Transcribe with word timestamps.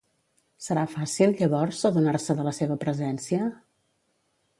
Serà 0.67 0.85
fàcil, 0.93 1.35
llavors, 1.41 1.81
adonar-se 1.89 2.37
de 2.39 2.47
la 2.47 2.55
seva 2.61 2.79
presència? 2.85 3.51